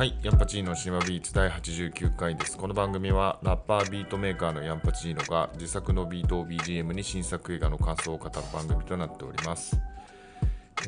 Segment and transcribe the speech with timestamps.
[0.00, 2.56] はい、ヤンパチーノシマビーツ第89回です。
[2.56, 9.78] この番組はラッパービートメーカーのヤンパチーノが自作のビートを BGM に新作映画の感想を語る番組となっております。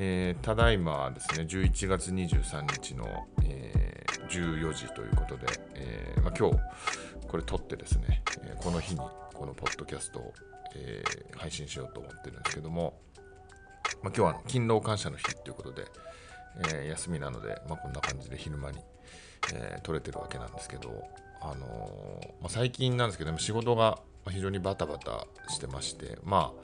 [0.01, 3.07] えーただいまですね、11月23日の、
[3.45, 6.57] えー14時ということで、えーまあ、今日
[7.29, 8.23] これ撮ってですね、
[8.57, 9.01] この日に
[9.35, 10.33] このポッドキャストを、
[10.75, 11.03] え
[11.37, 12.99] 配信しようと思ってるんですけども、
[14.03, 15.85] まあ、今日は勤労感謝の日ということで、
[16.59, 18.79] えー休みなので、まあ、こんな感じで昼間に、
[19.55, 21.03] えー撮れてるわけなんですけど、
[21.41, 23.99] あのーまあ、最近なんですけど、仕事が
[24.31, 26.63] 非常にバタバタしてまして、まあ、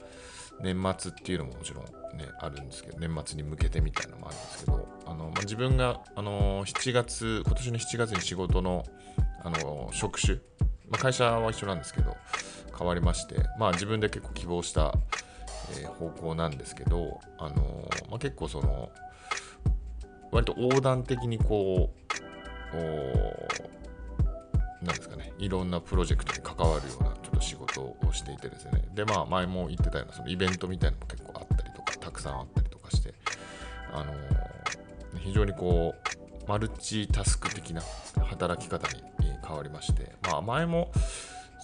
[0.61, 1.85] 年末っていうのももちろん
[2.17, 8.85] ね、あるんですけど、年末に向けてみたいなのもあるんですけど、あのまあ、自分が、あのー7月、今年の7月に仕事の、
[9.43, 10.35] あの職種、
[10.89, 12.15] まあ、会社は一緒なんですけど、
[12.77, 14.93] 変わりまして、まあ、自分で結構希望した、
[15.71, 18.89] えー方向なんですけど、あのまあ、結構その、
[20.31, 21.91] 割と横断的にこ
[22.73, 22.79] う、お
[24.85, 33.13] なんですかね、いろんなプロジェクトに関わるようなちょっと仕事をしていてですね、で、まあ、前も言ってたような、そのイベントみたいなのも結構あったりとか、たくさんあったりとかして、
[33.91, 34.13] あの
[35.19, 37.81] 非常にこう、マルチタスク的な
[38.25, 39.03] 働き方に
[39.45, 40.91] 変わりまして、まあ、前も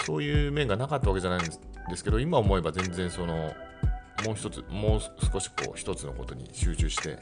[0.06, 3.54] そういう面がなかったわけじゃないんですですけど、今思えば全然その、
[4.26, 7.20] もう一つ、もう少しこう、一つのことに集中して、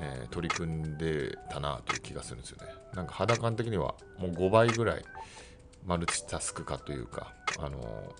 [0.00, 2.72] えー取り組んでたなという気がするんですよね。
[2.94, 5.04] なんか肌感的にはもう5倍ぐらい
[5.84, 8.14] マルチタスク化というか、あの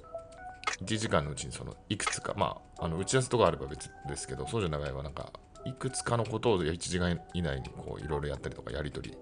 [0.80, 5.32] 1時間のうちにそのいくつか、まあ、あの打ち合わせとかあれば別ですけど、そうじゃない場合はなんか、
[5.64, 9.16] いくつかのことを1時間以内にこういろいろやったりとか、やり取り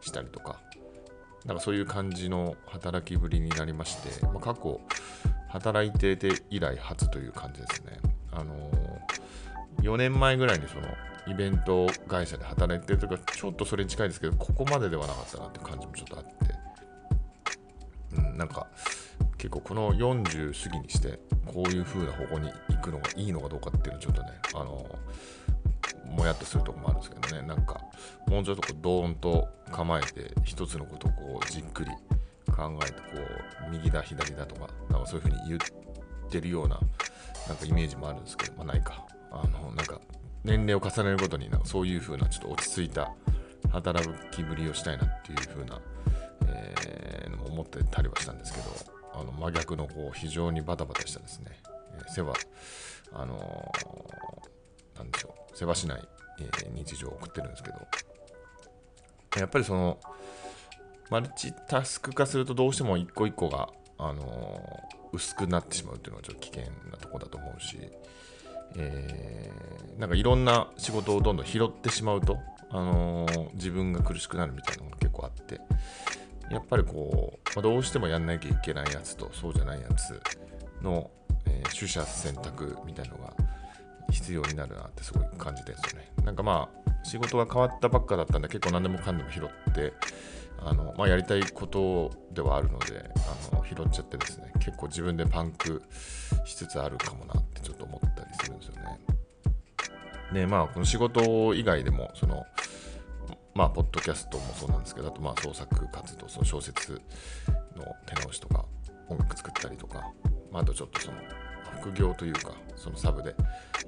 [0.00, 0.60] したりとか、
[1.44, 4.80] なんかそういう感じの働きぶりになりまして、まあ、過去、
[5.48, 7.98] 働いてて以来初という感じですね。
[8.32, 8.70] あの
[9.82, 10.88] 4年前ぐらいにその
[11.26, 16.32] イベント会社で働いてるとか、ちょっとそれに近いですけど、ここまでではなかったなって感じもちょっとあって、
[18.16, 18.66] うん、なんか
[19.36, 24.86] 結構この40過ぎにして、こういう風な方向に行くのがいいのかどうかっていうのちょっとね、あの
[26.10, 27.80] もやっとするとこもあるんですけどね、なんか
[28.28, 31.90] もうちょっとこうドーンと構えて、一つのことをこうじっくり
[32.46, 32.98] 考えて、こ
[33.66, 35.60] う右だ、左だとか、なんかそういう風に言っ
[36.30, 36.80] てるような、
[37.48, 39.04] なんかイメージもあるんですけど、まあないか。
[39.42, 40.00] あの、なんか
[40.44, 43.12] 年齢を重ねるごとになんかそういう風なちょっと落ち着いた
[43.70, 45.80] 働きぶりをしたいなっていう風な、
[46.48, 48.66] えーのも思ってたりはしたんですけど、
[49.14, 51.46] あの真逆のこう非常にバタバタしたですね、
[51.98, 52.34] えー世話、
[53.12, 56.08] あのーなんでしょう、世話しない、
[56.40, 57.78] えー日常を送ってるんですけど、
[59.38, 59.98] やっぱりその、
[61.10, 67.78] マルチタスク化するとどうしても一個一個が、あのー薄くなってしまうっていうのはちょっと危険なとこだと思うし、
[68.74, 72.38] えーなんかいろんな仕事をどんどん拾ってしまうと、
[72.70, 75.60] あのー自分が苦しくなるみたいなのが結構あって、
[76.50, 80.20] やっぱりこう、まあどうしてもやんなきゃいけないやつとそうじゃないやつ
[80.82, 81.10] の、
[81.46, 83.32] えー取捨選択みたいのが
[84.10, 86.12] 必要になるなってすごい感じてるんですよね。
[86.24, 89.94] なんかまあ仕事が変わったばっかだったんで結構何でもかんでも拾って
[90.60, 93.10] あの、まあ、やりたいことではあるので
[93.52, 95.82] あの拾っちゃってですね結構自分でパンク
[96.44, 98.98] しつつあるかもなってちょっと思ったりするんですよね。
[100.32, 102.44] でまあこの仕事以外でもその
[103.54, 107.00] まあポッドキャストもそうなんですけどあとまあ創作活動その小説
[107.76, 108.64] の手直しとか
[109.08, 110.00] 音楽作ったりとか、
[110.50, 111.18] まあ、あとちょっとその
[111.80, 113.36] 副業というかそのサブで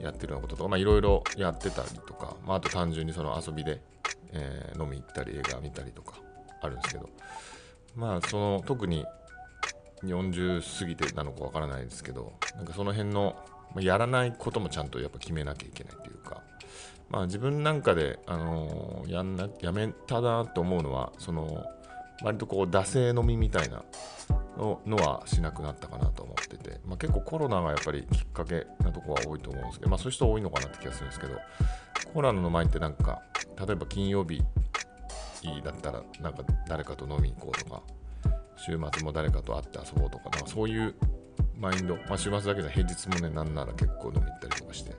[0.01, 3.81] やってるようなこととかいろいろやってたりとか、まあ、あと単純にその遊びで、
[4.33, 6.21] えー飲み行ったり映画見たりとか
[6.61, 7.09] あるんですけど。
[7.97, 9.05] まあその特に
[10.05, 13.35] 40過ぎてなのかわからないですけどなんかその辺の
[13.75, 16.43] まやらないこともちゃんとやっぱ決めなきゃいけないというか。
[17.11, 21.65] まあ自分なんかで、あのーやんなやめたなと思うのはその
[22.23, 23.83] 割とこう惰性飲みみたいな
[24.59, 31.39] ののはしなくなったかなと思ってて、まあ、結構コロナがやっぱりきっかけなとこは多いと思うんですけど、まあ、そういう人多いのかなって気がするんですけど
[32.13, 33.23] コロナの前ってなんか
[33.67, 34.43] 例えば金曜日
[35.65, 37.83] だったらなんか誰かと飲みに行こうとか
[38.57, 40.95] 週末も誰かと会って遊ぼうとかなんかそういう
[41.57, 44.95] マインド、まあ、週末だけじゃ平日もねなんなら結構飲み行ったりとかして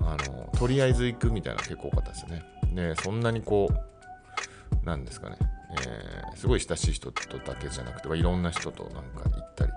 [0.00, 5.36] あのとりあえず行くみたいなの結構多かったですよねでそんなにこうなんですかね、
[5.86, 9.72] えーすごい親しい人とだけじゃなくて、まいろんな人となんか行ったり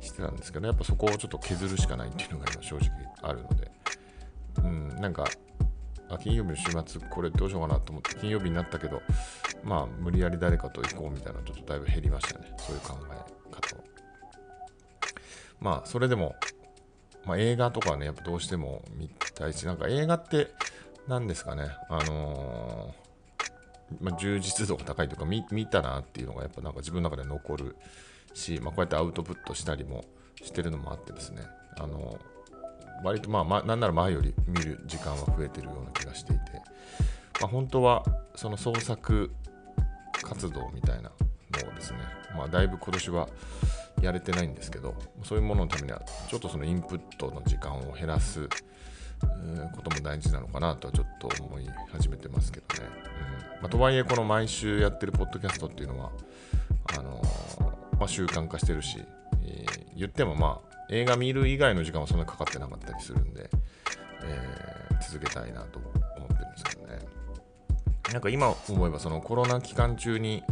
[0.00, 2.88] してたんですけど、やっぱそこをちょっと削るしかないっていうのが今正直
[3.22, 3.70] あるので、
[4.64, 5.24] うん、なんか、
[6.08, 9.02] あ金曜日の週末これどうしようかなと思って、金曜日になったけど、
[9.62, 13.84] まあ無理やり誰かと行こうみたいなちょっとだいぶ減りましたね、そういう考え方を。
[15.60, 16.36] まあそれでも、
[17.26, 20.48] まあ、映画とかはね、やっぱどうしても見たいし、なんか映画って
[21.06, 23.08] 何ですかね、あのー
[24.00, 27.76] まあ、充実度が高いというか見見たなっていうのがやっぱなんか自分の中で残る
[28.34, 30.04] し、まあ、こうやってアウトプットしたりも
[30.42, 31.42] してるのもあってですね
[31.78, 32.18] あの
[33.02, 36.42] 割とまあ、まあ、なんなら前より見る時間は増えてるような気がしていて、
[37.40, 38.04] まあ、本当は
[38.34, 39.30] その創作
[40.22, 41.98] 活動みたいなのをですね、
[42.36, 43.28] まあ、だいぶ今年は
[44.02, 48.48] やれてないんですけどそういうもののためにはちょっとそのインプットの時間を減らす
[49.74, 52.88] ことも大事なのかなとはちょっと思い始めてますけどね。
[53.32, 56.12] うんまあ、とはいえこの毎週やってるポッドキャストっていうのは
[56.96, 59.04] あのー、まあ、習慣化してるし、
[59.42, 63.50] えー、言ってもまあ映画見る以外の時間はそんなにかかってなかったりするんで、
[64.22, 66.98] えー、続けたいなと思ってるんですけどね。
[68.12, 70.42] なんか今思えばそのコロナ期間中に、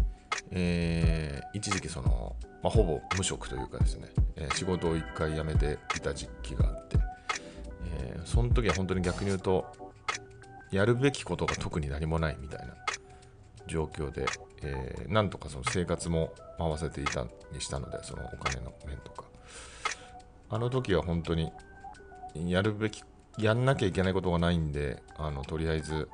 [0.50, 6.98] えー、一時期その、まあ、ほぼ無職というかですね、えー、仕事を一回辞めていた時期があって、
[7.98, 9.64] えー、その時は本当に逆に言うと
[10.70, 12.74] やるべきことが特に何もないみたいな
[13.66, 14.26] 状況で、
[14.62, 19.25] えー、なんとかその生活も回せていたにしたのでそのお金の面とか
[20.48, 21.52] あの時は本当に
[22.34, 23.02] やるべき
[23.38, 26.08] やんなきゃいけないことがないんであのとりあえず、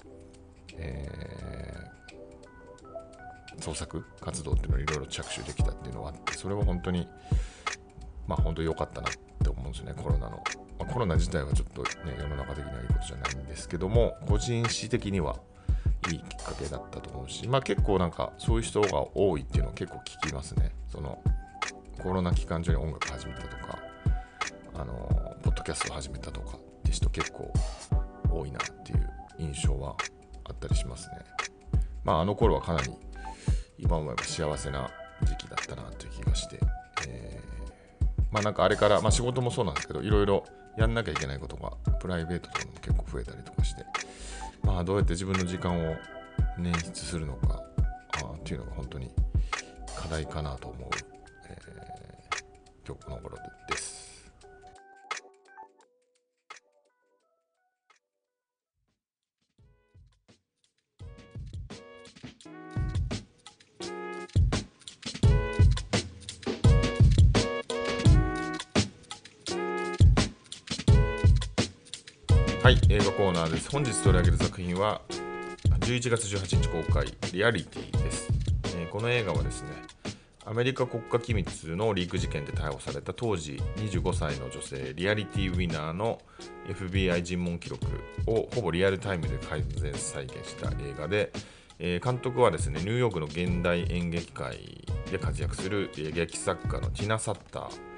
[0.76, 7.08] えー、創作活動っていうのをいろいろ着手できたっていうのがあってそれは本当に
[8.26, 9.12] まあ本当に良かったなっ
[9.42, 10.42] て思うんですよねコロナの
[10.82, 15.36] まあ、コロナ自体はちょっと、ね、世の中的にはいいことじゃないんですけども、個人史的には
[16.10, 20.72] いいきっかけだったと思うし、まあ、結構なんかそういう人が多いっていうのは結構聞きますね。
[20.88, 21.22] その
[22.02, 23.78] コロナ期間中に音楽始めたとか、
[25.62, 27.52] ドキャストを始めたとかって人結構
[28.28, 29.96] 多いなっていう印象は
[30.44, 31.18] あったりしますね。
[32.02, 32.90] まあ、あの頃はかなり
[33.78, 34.90] 今思えば幸せな
[35.22, 36.58] 時期だったなという気がして、
[37.06, 40.44] えー、まあなんかあれから、まあ仕事もそうなんですけど、いろいろ
[40.76, 41.70] やんなきゃいけないことが
[42.00, 43.84] プライベートとかも結構増えたりとかして、
[44.64, 45.94] まあ、どうやって自分の時間を
[46.58, 47.62] 捻出するのか
[48.20, 49.12] あっていうのが本当に
[49.94, 50.90] 課題かなと思う、
[51.48, 53.36] えー、今日この頃
[53.70, 53.91] です。
[72.62, 73.68] はい、映画コーナーです。
[73.72, 75.00] 本日取り上げる作品は、
[75.80, 78.28] 11月18日公開、リアリティです。
[78.76, 79.70] えー、この映画はですね、
[80.44, 86.20] アメリカ国家機密のリーク事件で逮捕された当時25歳の女性、リアリティウィナーの
[86.68, 87.84] FBI 尋問記録
[88.28, 91.32] をほぼリアルタイムで改善再現した映画で、
[91.80, 97.91] えー、監督はですね、ニューヨークの現代演劇界で活躍する劇作家のティナ・サッター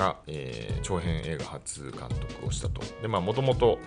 [0.00, 2.80] が、えー、長編映画初監督をしたと。
[3.02, 3.78] で、まあ、もともと、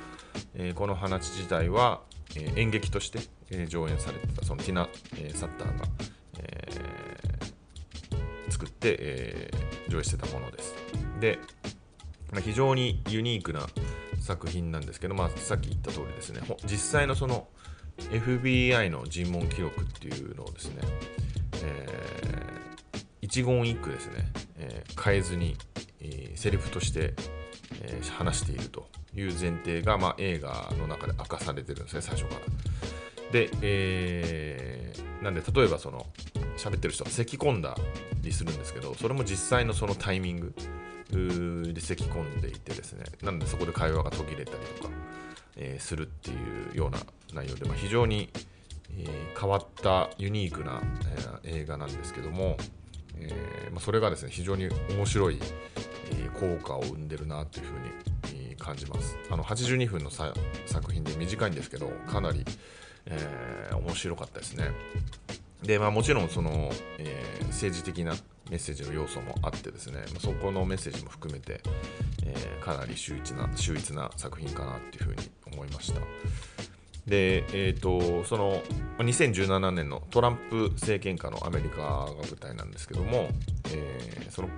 [0.53, 2.01] えー、この話自体は、
[2.35, 3.19] えー、演劇として、
[3.49, 5.85] えー、上演されてた、そのティナ・えー、サッターが、
[6.37, 10.75] えー、作って、えー、上映してたものです。
[11.19, 11.39] で、
[12.31, 13.67] まあ、非常にユニークな
[14.19, 17.47] 作品なんですけど、まあ、さっき言った通りですね、実際のその
[17.97, 20.81] FBI の尋問記録っていうのをですね、
[21.63, 25.57] えー、一言一句ですね、えー、変えずに、
[26.03, 27.13] え、セリフとして、
[27.81, 32.41] え、話しているという前提が、まあ、映画の中で明かされてるんですね、最初から。
[33.31, 36.05] で、えー、なんで例えばその
[36.55, 37.75] 喋ってる人が咳き込んだ
[38.21, 40.53] りするんですけど、それも実際のそのタイミング
[41.73, 44.89] で咳き込んでいてですね、なのでそこで会話が途切れたりとか、
[45.57, 46.33] えー、するってい
[46.73, 46.99] うような
[47.33, 48.29] 内容で、まあ、非常に、
[48.97, 50.81] えー、変わったユニークな、
[51.43, 52.57] えー、映画なんですけども、
[53.17, 55.39] えまあ、それがですね非常に面白い、
[56.33, 59.17] 効果を生んでるなというふうに、感じます。
[59.29, 62.45] あの82分の作品で短いんですけどかなり、
[63.05, 64.71] えー、面白かったですね。
[65.61, 68.15] でまあもちろんその、えー、政治的な
[68.49, 71.61] メッセージの要素もあってですね、ま、そこのメッセージも含めて、
[72.25, 76.01] えー、かなり秀逸な秀逸な作品かなっていうふうに思いました。
[77.07, 78.61] で、えーと、その
[78.99, 83.29] 2017年のトランプ政権下のアメリカが舞台なんですけども、
[83.73, 84.49] えー、その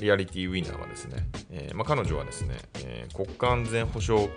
[0.00, 4.28] リアリティウィナーはですね、えーまあ、彼女はですね、えー、国家安全保障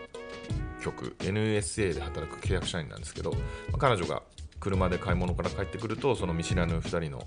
[0.81, 3.37] 局 NSA で働く契約社員なんですけど、ま
[3.75, 4.21] あ、彼女が
[4.59, 7.23] 車で買い物から帰ってくるとその見知らぬ2人の、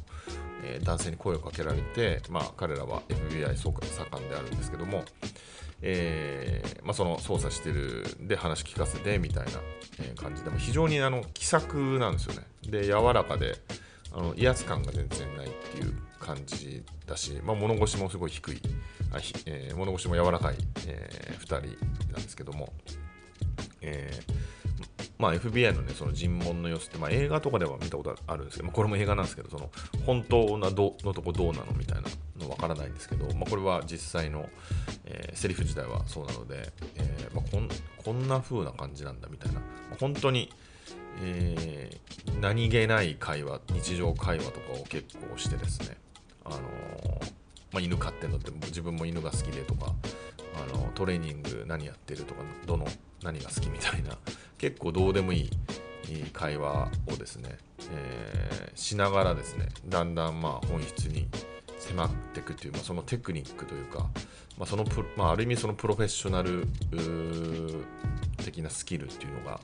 [0.65, 5.05] え、男性に声をかけられて、まあ、彼らは FBI 総括盛んであるんですけども、
[5.83, 9.53] えまあ、その操作してるで話聞かせてみたいな
[10.15, 12.47] 感じでも非常にあの気さくなんですよね。
[12.63, 13.57] で柔らかで
[14.13, 18.61] あの威圧感が全然ないっていう感じだし、まあ、物腰もすごい低い。
[19.13, 21.55] あ、えー、物腰も柔らかい、えー、2人
[22.13, 22.73] なんですけども、
[23.81, 24.37] えー
[25.19, 29.71] まあ、FBI の,、ね、その尋問の様子って、まあ、映画とかでは見たことあるんですけど、まあ、これも映画なんですけどその
[30.05, 32.09] 本当などのとこどうなのみたいな
[32.39, 34.49] のわからないんですけど、まあ、これは実際の、
[35.07, 37.69] えー、セリフ自体はそうなので、えーまあ、こん
[38.05, 39.61] こんな風な感じなんだみたいな、
[39.91, 40.51] ま、本当に、
[41.23, 45.97] えー、何気ない会話日常会話とかを結構してですね、
[46.45, 46.61] あのー、
[47.73, 49.93] まあ、犬飼ってんのって自分も犬が好きでとか
[50.55, 52.87] あのトレーニング何やってるとかどの
[53.23, 54.17] 何が好きみたいな
[54.59, 55.51] 結構どうでもいい
[56.33, 57.59] 会話をですね、
[57.91, 61.27] え、しながらですねだんだんまあ本質に
[61.79, 64.09] 迫っていくという、まあ、そのテクニックというか、
[64.59, 64.85] まあその
[65.17, 66.67] まあ、ある意味そのプロフェッショナル
[68.45, 69.61] 的なスキルっていうのが、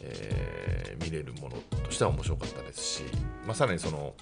[0.00, 3.02] えー、見れるものとしては面白かったですし、
[3.46, 4.14] まあ、さらにその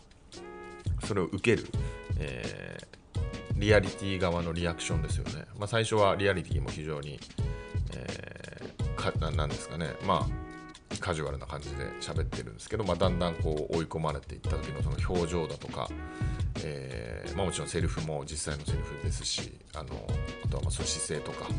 [1.05, 1.69] それを受ける、
[2.19, 7.19] えー、リアリティ側のリアクションですよね、まあ、最初はリアリティも非常に、
[7.95, 9.95] えー、かなんですかね。
[10.07, 10.45] まあ
[11.01, 15.89] カジュアルな感じで喋ってるんですけど、まあ、だんだんこう追い込まれていった時のその表情だとか、
[16.65, 19.89] えーまあ、もちろんセリフも実際のセリフですしあの
[20.45, 21.57] あとはまあその姿勢とか、ま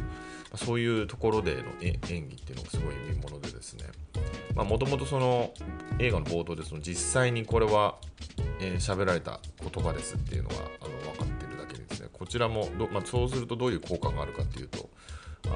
[0.54, 3.86] あ、そういうところでの演技っていうのがすごい見ものでですね。
[4.56, 5.54] もともとその
[6.00, 7.96] 映画の冒頭でその実際にこれは
[8.60, 12.08] えー、喋られた言葉ですっていうのがあの分かってるだけでですね。
[12.12, 14.90] こちらもまあ、そうするとどういう効果があるかっていうと
[15.48, 15.50] あ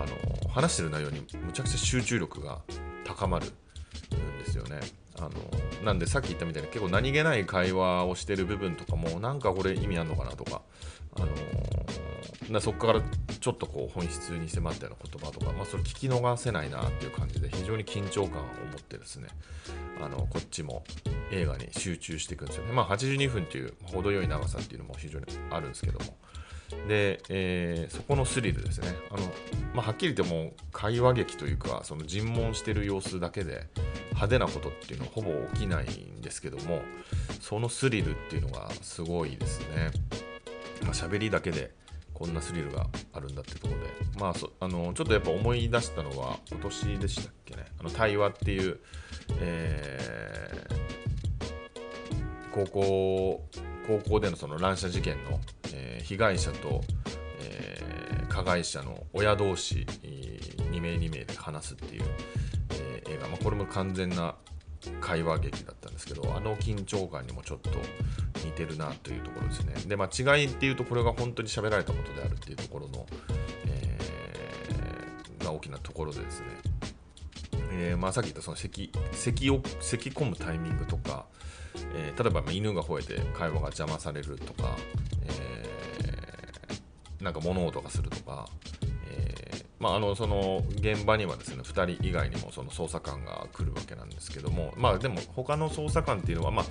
[0.46, 2.60] の話してる内容にむちゃくちゃ集中力が
[3.06, 3.48] 高まる
[4.18, 4.80] んですよね。
[5.18, 5.30] あの
[5.84, 10.62] なんでさっき言ったみたいに結構何気ない会話をしてる部分とかもなんかこれ意味あんのかなとか、
[11.18, 19.28] あのー、そこからちょっとこう本質に迫ったような言葉とか、まあ、それ聞き逃せないなっていう感じで非常に緊張感を持ってですね
[20.02, 20.84] あのこっちも
[21.32, 22.72] 映画に集中していくんですよね。
[22.72, 26.16] まあ、82分っていう程よい長さっていうのも非常にあるんですけども。
[26.88, 28.96] で、えー、そこのスリルですね。
[29.12, 29.24] あの
[29.74, 33.68] まあ、はっきり言っても会話劇というかその尋問してる様子だけで
[34.10, 36.82] 派手なことっていうのはほぼ起きないんですけども
[37.40, 39.92] そのスリルっていうのがすごいですね。
[40.84, 41.72] まあ、喋りだけで
[42.14, 48.80] こんなスリルがあるんだってとこで、まあ、そあのちょっとやっぱ思い出したのは今年でしたっけねあの対話っていう、
[49.40, 53.44] えー、高校
[53.88, 55.40] 高校でのその乱射事件の、
[56.10, 56.82] 被害者と、
[57.44, 59.86] えー、加害者の親同士
[60.72, 62.04] 2名2名で話すっていう、
[62.72, 64.34] えー、映画、まあ、これも完全な
[65.02, 67.70] 会話劇だったんですけどあの緊張感にもちょっと
[68.44, 69.74] 似てるなというところですね。
[69.86, 73.06] で、まあ、違いっていうとこれが本当に喋られたことであるっていうところの、
[73.68, 76.48] えー、が大きなところでですね、
[77.72, 81.26] えー、まあ、さっき言ったその咳咳を咳込むタイミングとか、
[81.94, 84.76] えー、例えば犬が吠えて会話が邪魔されるとか、
[87.22, 88.48] なんか物音がするとか、
[89.10, 96.66] えまあ、あのその現場にはですね2人以外にもその捜査官が来るわけなんですけども、まあ、でも他の捜査官っていうのは、まあ、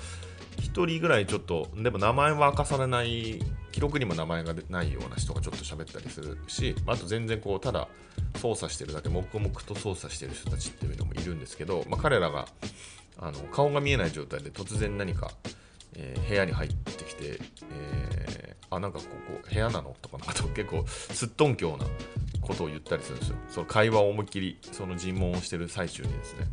[0.60, 3.40] 1人ぐらいちょっとでも名前は明かされない
[3.72, 7.88] 記録にも名前がないような人がちょっと喋ったりするしあと全然こうただ
[8.36, 12.46] 操作してるだけ黙々と操作してる人たちっていうのもいるんですけど、まあ、彼らが
[13.18, 15.32] あの顔が見えない状態で突然何か、
[15.94, 17.38] えー、部屋に入ってきて、
[17.72, 21.86] えー、あなんかここ部屋なのとかなんか結構すっとんきょうな
[22.40, 23.36] ことを言ったりするんですよ。
[23.48, 26.46] その会話を思いっきりその尋問をしてる最中にですね。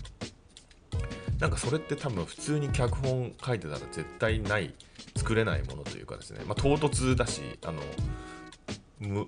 [1.40, 4.74] なんかそれって多分普通に脚本書いてたら絶対ない
[5.18, 7.82] 作れないものというかですね、まあ、唐突だしあの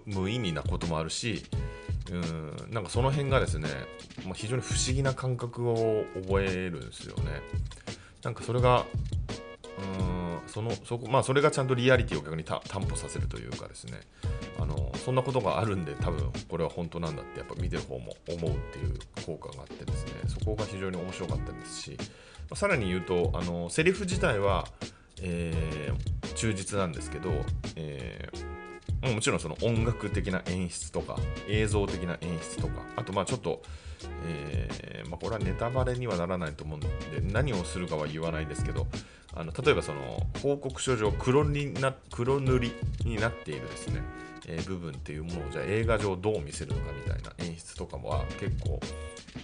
[0.06, 1.44] 無意味なこともあるし
[2.12, 3.68] うんなんかその辺がですね、
[4.24, 7.42] まあ、非常に不思議な感覚を覚えるんですよね。
[8.24, 8.86] なんかそれが
[9.80, 10.18] うん
[10.48, 14.00] そのそこまあそれがちゃんとリアリティを逆に担保させるというかですね。
[14.60, 20.14] あのそんなことがあるんで多分これは本当なんだってやっぱ見てる方も思うっていう効果があってですね。
[20.28, 22.06] そこが非常に面白かったですし、ま
[22.52, 24.68] あ、さらに言うとあのセリフ自体は、
[25.22, 27.30] えー、忠実なんですけど、
[27.76, 31.18] えー、もちろんその音楽的な演出とか
[31.48, 33.62] 映像的な演出とかあとまあちょっと、
[34.26, 36.88] えーまあ、これはネタバレにはならないと思うんで
[37.22, 38.88] 何をするかは言わないですけど
[39.40, 42.72] あの例えばその報告書上黒にな黒塗り
[43.06, 44.02] になっているですね、
[44.48, 48.80] えー、部分っていうものをじゃあ映画上どう見せるのかみたいな演出とかは結構、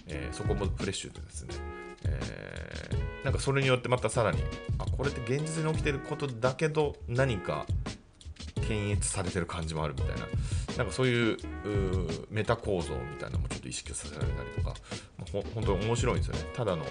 [0.08, 1.54] えー、そこもフレッシュでですね、
[2.06, 4.42] えー、なんかそれによってまたさらに
[4.78, 7.64] あこれって現実に起きてることだけど何か
[8.66, 10.26] 検閲されてる感じもあるみたいな
[10.76, 11.36] なんかそういう
[12.30, 14.74] メタ構造みたいなのもちょっと意識させられたりとか、
[15.18, 16.50] まあ、ほ本当に面白いんですよね。
[16.52, 16.84] ただの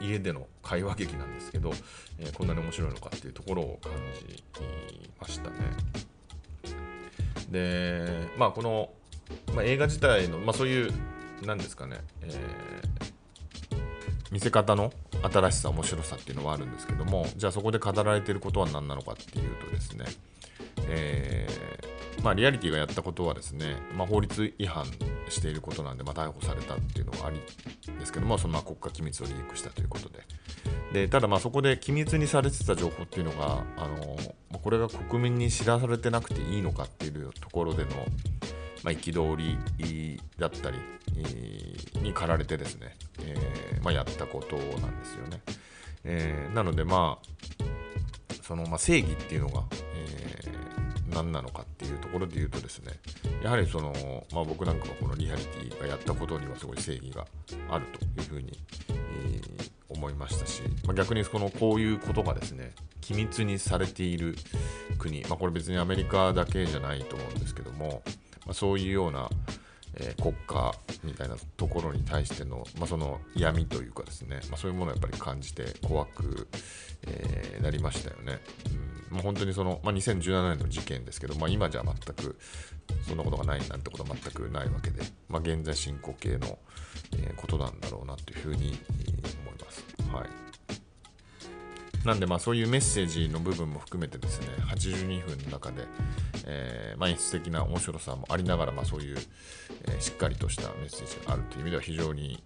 [0.00, 1.72] 家での会話劇なんですけど、
[2.18, 3.92] えー、こんなに面白いのかっていうところを感
[4.26, 4.42] じ
[5.20, 5.56] ましたね。
[7.50, 8.90] で、まあ、この、
[9.54, 10.92] まあ、映画自体の、まあ、そういう、
[11.44, 13.80] なんですかね、えー、
[14.30, 14.92] 見せ方の
[15.22, 20.04] 新しさ面白さっていうのはあるんですけどもじゃあそこで語られていることは何なのかっていうとですね、
[20.88, 24.84] えー、まあ、リアリティがやったことはですね、まあ、法律違反
[25.30, 27.40] していることなんで、まあ、逮捕されたっていうのはあり
[27.98, 30.20] ですけどもそのま国家機密をリークしたということで
[30.92, 34.16] でただまあそこで機密にされてた情報っていうのがあの
[34.60, 37.90] これが国民に知らされてなくていいのかっていうところでの
[38.82, 38.92] ま憤、あ、
[39.36, 40.78] りだったり、
[42.00, 45.42] に駆られてですね、えー、まあ、やったことなんですよね。
[46.04, 47.26] えー、なのでまあ
[48.50, 49.62] そのまあ正義っていうのが、
[49.94, 52.94] えー、何なのかっていうところで言うとですね
[53.44, 53.92] やはりその、
[54.32, 57.24] まあ、僕なんかはこのリアリティがやったことにはすごい正義が
[57.70, 64.34] あるというふうに、えー、思いましたし、まあ、逆にこのこういうことがですね機密にされている
[64.98, 68.02] 国、まあ、これ別にアメリカだけじゃないと思うんですけども、
[68.46, 69.30] まあ、そういうような、
[70.00, 76.48] えー、国家みたいなところに対しての,、まあその闇というかですね、まあ、そういうものをやっぱり感じて怖く、
[77.06, 78.40] えー、なりましたよね。
[78.66, 82.38] うんまあ、本当にその、まあ、2017年の事件ですけど、まあ、今じゃ全く
[83.06, 86.58] そんなことがないなんてことは全くないわけで、まあ、現在進行形の、
[87.12, 88.78] えー、ことなんだろうなというふうに
[89.42, 89.84] 思います。
[90.12, 90.49] はい
[92.04, 95.86] なんでまあそういうメッセージの部分も含めてですね82分の中で、
[96.46, 99.18] えー、まあ演出的な面白さもありながら、まあ、そういう、
[99.86, 102.42] えー、しっかりとしたメッセージがあるという意味では非常に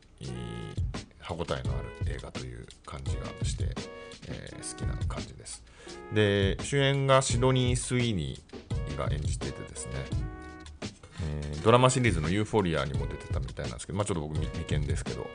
[1.21, 3.65] 歯応えのある映画という感じがして、
[4.29, 5.63] えー、好きな感じです。
[6.13, 9.93] で主演がシドニー・スイーニーが演じていてですね、
[11.25, 15.27] えー、ドラマシリーズのユーフォリアにも出てたみたいなんですけど、まあ、ちょっと僕未見ですけど、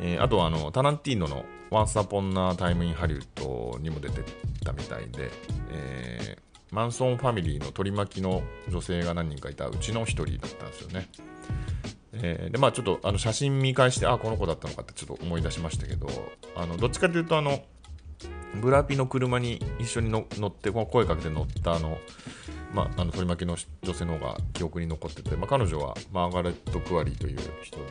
[0.00, 4.22] えー、あとはあのタランティーノの「Once Upon a Time in Hollywood」にも出て
[4.64, 5.30] たみたいで、
[5.70, 11.08] えー、マンソンファミリーの取り巻きの女性が何人かいたうちの1人だったんですよね。
[12.14, 16.08] えー、でまあちょっとあの写真見返してあこの子だったのかってちょっと思い出しましたけど
[16.54, 17.62] あのどっちかというとあの
[18.60, 21.98] ブラピの車に一緒に乗って声かけて乗ったあの
[22.72, 27.84] まあ、あの取り巻きの女性の方が記憶に残ってて、まあ、彼女はマーガレット・クワリーという人で、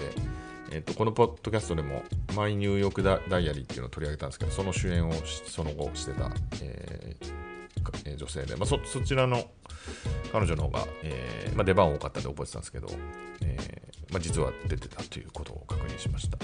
[0.72, 2.04] えーと、このポッドキャストでも
[2.36, 5.13] 「マイ・ニューヨークダダイアリー」っていうのを取り上げたんですけどその主演を
[5.46, 9.50] その後してた、えー、女性で、まあ、そちらの
[10.32, 12.88] 彼女の方が、えーまあ、出番多かったんで覚えてたんですけど、
[13.41, 16.38] えーまあ、実は出てたということを確認しました、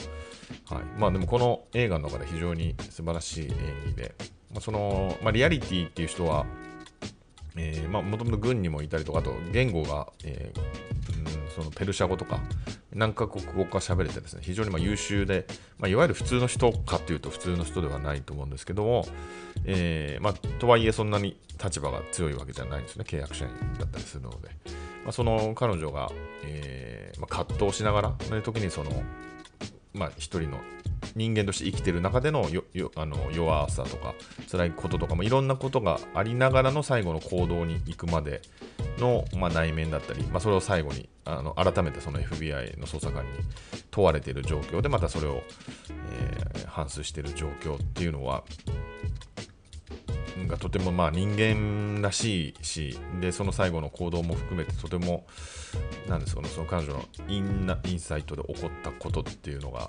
[0.73, 0.83] はい。
[0.97, 3.49] まあ、でもこの映画の中で非常に素晴らしい演
[3.87, 4.15] 技で、
[4.51, 6.45] まあそのまあ、リアリティっていう人は
[7.59, 12.39] え、まあ、もともと軍にもいたりとか、あと言語が、えー、うん、そのペルシャ語とか、
[12.93, 15.45] 何カ国語か喋れてですね、非常にま優秀で、
[15.77, 19.05] まあ、いわゆる普通の人かというと普通の人ではないと思うんですけども、
[19.65, 24.49] えー、まあ、とはいえそんなに立場が強いわけじゃないんですね、契約社員だったりするので。
[25.03, 26.11] まあ、その彼女が、
[26.43, 28.91] えま葛藤しながら、そういう時にその、
[29.93, 30.59] まあ、一人の
[31.17, 32.47] 人間として生きてる中での
[32.95, 34.13] あの弱さとか
[34.49, 38.41] 辛いこととかもいろんなことがありながらの最後の行動に行くまで
[38.99, 43.31] の、まあ、内面だったり、まあ、それを最後にあの改めてその FBI の捜査官に
[43.89, 45.41] 問われている状況でまたそれを、
[46.19, 48.43] えー、反芻している状況っていうのは
[50.47, 55.25] がとてもまあ人間らしいしでその最後の行動も含めてとても
[56.07, 59.87] なんですかねその彼女のインナインサイトで起こったことっていうのが、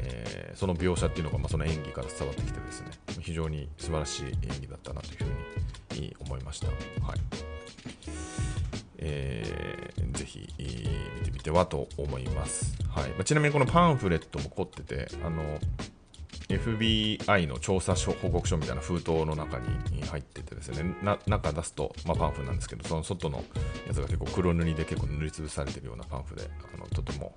[0.00, 2.88] えー、その描写っていうのが、まあ、その演技から伝わってきてですね
[3.20, 5.16] 非常に素晴らしい演技だったなという
[5.94, 6.66] ふうに思いました。
[6.66, 6.76] はい
[8.98, 10.64] えー、ぜひ見
[11.24, 12.76] てみてはと思います。
[12.88, 15.58] はいまあ、ちなみにこのパンフレットも凝っててあの
[16.48, 20.94] FBI の調査書報告書みたいな封筒の中に入っててですね、
[21.26, 23.42] 中出すと、まあ、パンフなんですけど、その外の
[23.86, 27.34] やつが結構黒塗りで結構塗りつぶされてるようなパンフで、あのとても、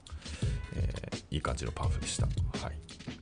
[0.76, 2.26] えー、いい感じのパンフでした。
[2.26, 3.19] はい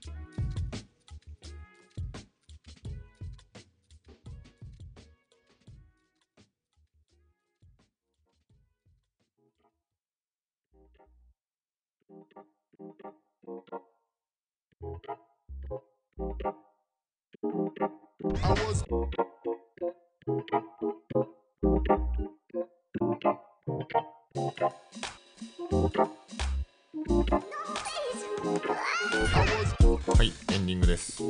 [30.16, 31.24] はい、エンディングです。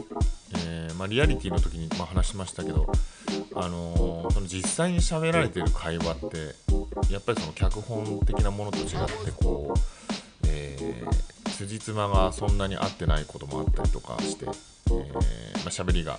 [0.56, 2.91] えーまあ、リアリティの時に、まあ、話しましたけど、
[3.56, 6.38] あのー、その実際に喋られてる会話って
[7.13, 8.86] やっぱりその脚本的なものと違っ
[9.26, 9.80] てこう、
[10.48, 14.46] えー、辻褄がそんなに合ってないこともあったりとかして、
[14.91, 16.17] えーまあ、喋りが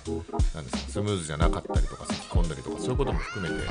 [0.53, 3.65] なんですかスムーズじゃなかったりとか咳き込んだりとかそういうことも含めて、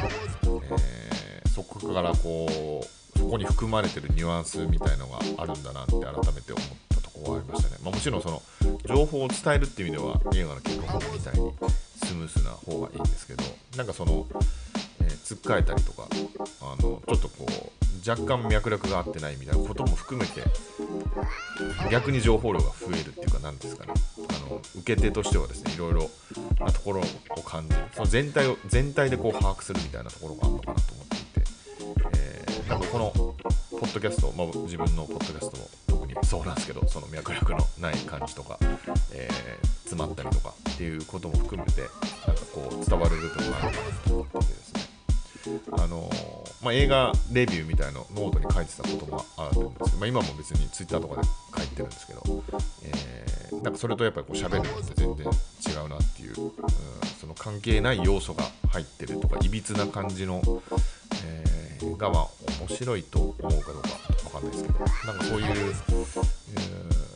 [0.79, 6.01] えー、そこからこうそこに含まれてるニュアンスみたいのがあるんだなって改
[6.35, 7.77] めて思ったとこ終わりましたね。
[7.83, 8.43] まあ、もちろんその
[8.87, 11.53] 情報を伝えるっていう意味では映画の結果みたいに
[12.05, 13.43] スムースな方がいいんですけど
[13.77, 14.27] なんかその、
[15.01, 16.09] えー、つっかえたりとか
[16.63, 20.43] あのちょっとこう若干脈絡が合ってないみたいなことも含めて
[21.91, 23.93] 逆に情報量が増えるっていうか何ですかね
[24.77, 26.11] 受け手としてはですねいろいろ
[26.61, 31.51] なところを感じるその全体を全体でこう把握するみたいなところがあるのかなと思っていて、
[32.19, 38.59] えー、なんかこのポッドキャスト、まあ、自分のポッドキャストも特にそうなんですけどその脈絡のない感じとか、
[39.13, 41.83] えー、詰まったりとかっていうことも含めて
[42.27, 44.89] なんかこう伝わる部分があるのかなと思ってですね
[45.73, 52.23] あのー、まあ、映画レビューみたいなノートに書いてたこともあると思うんですけど、まあ、今も別にツイッターとかで書いてるんですけど、
[52.85, 56.53] えー、なんかそれとやっぱりこう喋るのって全然違うなっていう、うん、
[57.21, 60.43] その関係ない要素が入ってるとかいびつな感じの、
[61.25, 62.27] えー、がまあ
[62.61, 63.89] 面白いと思うかどうか
[64.25, 65.73] わかんないですけどなんかそういう、え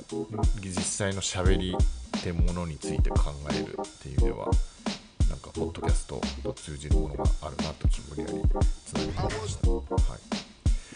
[0.09, 1.76] ー、実際の喋り
[2.18, 4.48] ってものについて考えるっていう意味では
[5.55, 8.49] ポッドキャストと通じるものがあるなとちょっと無理やり
[8.87, 9.71] つなげてみました。
[9.71, 10.43] はい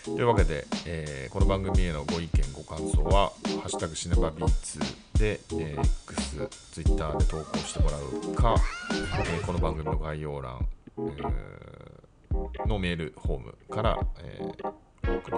[0.07, 4.79] というわけで、えー、この番組へのご意見、ご感想は、ハッシュタグシネバビーツ
[5.19, 8.55] で、えー、X、Twitter で投稿してもらうか、
[8.93, 10.65] えー、この番組の概要欄、
[10.97, 15.37] えー、のメールフォームから、え、お送り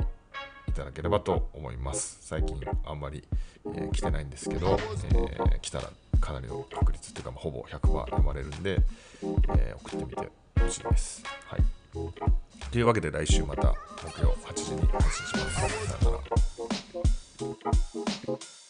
[0.68, 2.18] いただければと思います。
[2.20, 3.26] 最近あんまり、
[3.74, 4.78] え、来てないんですけど、
[5.50, 8.78] え、来たらかなりの確率っていうか、まほぼ100%読まれるんで、
[9.56, 10.16] えー、送ってみて
[10.60, 11.22] ほしいです。
[11.46, 11.60] はい。
[12.70, 15.86] というわけで来週また木曜8時に配信します。
[15.86, 16.18] さよな
[18.34, 18.67] ら。